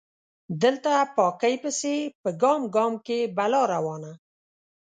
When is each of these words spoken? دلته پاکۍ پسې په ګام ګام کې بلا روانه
دلته 0.63 0.91
پاکۍ 1.15 1.55
پسې 1.63 1.95
په 2.21 2.29
ګام 2.41 2.61
ګام 2.75 2.93
کې 3.05 3.19
بلا 3.37 3.61
روانه 3.73 4.11